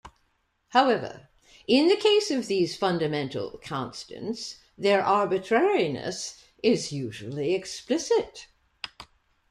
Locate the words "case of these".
1.95-2.75